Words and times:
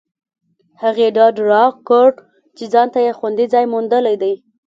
هغې 0.81 1.07
ډاډ 1.15 1.35
راکړ 1.51 2.07
چې 2.57 2.63
ځانته 2.73 2.99
یې 3.05 3.11
خوندي 3.17 3.45
ځای 3.53 3.65
موندلی 3.73 4.15
دی 4.21 4.33